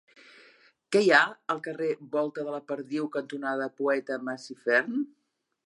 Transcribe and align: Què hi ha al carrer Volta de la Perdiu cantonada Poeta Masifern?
Què 0.95 1.01
hi 1.07 1.11
ha 1.17 1.19
al 1.55 1.61
carrer 1.67 1.89
Volta 2.17 2.47
de 2.47 2.55
la 2.55 2.61
Perdiu 2.71 3.07
cantonada 3.19 3.71
Poeta 3.83 4.21
Masifern? 4.31 5.01